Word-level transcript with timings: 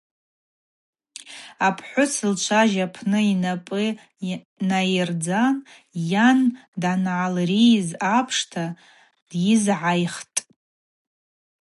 Йпхӏвыс 1.67 2.13
лчважь 2.31 2.77
апны 2.85 3.19
йнапӏы 3.31 3.85
найырдзан 4.69 5.55
йан 6.11 6.39
дангӏалрийыз 6.81 7.87
апшта 8.17 8.65
дйызгӏайхтӏ. 9.29 10.39